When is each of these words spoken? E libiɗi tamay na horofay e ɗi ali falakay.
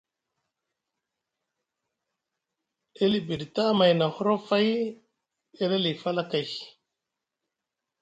E 3.03 3.05
libiɗi 3.11 3.45
tamay 3.55 3.93
na 3.99 4.05
horofay 4.15 4.67
e 5.61 5.63
ɗi 5.69 5.75
ali 5.79 5.91
falakay. 6.01 6.47